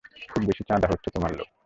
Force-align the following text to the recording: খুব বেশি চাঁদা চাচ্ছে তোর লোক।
খুব 0.29 0.41
বেশি 0.47 0.63
চাঁদা 0.69 0.87
চাচ্ছে 0.91 1.09
তোর 1.13 1.31
লোক। 1.37 1.49